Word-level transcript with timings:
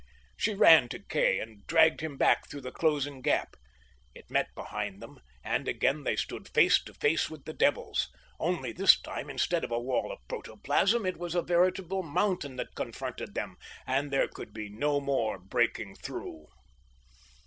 She 0.35 0.55
ran 0.55 0.89
to 0.89 0.99
Kay 1.03 1.37
and 1.39 1.63
dragged 1.67 2.01
him 2.01 2.17
back 2.17 2.49
through 2.49 2.61
the 2.61 2.71
closing 2.71 3.21
gap. 3.21 3.55
It 4.15 4.31
met 4.31 4.47
behind 4.55 4.99
them, 4.99 5.19
and 5.43 5.67
again 5.67 6.05
they 6.05 6.15
stood 6.15 6.47
face 6.49 6.83
to 6.85 6.95
face 6.95 7.29
with 7.29 7.45
the 7.45 7.53
devils. 7.53 8.09
Only 8.39 8.71
this 8.71 8.99
time, 8.99 9.29
instead 9.29 9.63
of 9.63 9.69
a 9.69 9.79
wall 9.79 10.11
of 10.11 10.17
protoplasm, 10.27 11.05
it 11.05 11.17
was 11.17 11.35
a 11.35 11.43
veritable 11.43 12.01
mountain 12.01 12.55
that 12.55 12.73
confronted 12.73 13.35
them, 13.35 13.57
and 13.85 14.09
there 14.09 14.27
could 14.27 14.55
be 14.55 14.69
no 14.69 14.99
more 14.99 15.37
breaking 15.37 15.93
through. 15.97 16.47